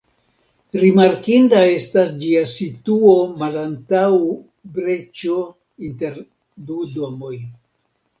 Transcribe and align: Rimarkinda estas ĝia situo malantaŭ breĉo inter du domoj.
Rimarkinda 0.83 1.57
estas 1.73 2.07
ĝia 2.23 2.39
situo 2.53 3.11
malantaŭ 3.41 4.05
breĉo 4.79 5.37
inter 5.89 6.17
du 6.71 6.79
domoj. 6.97 7.31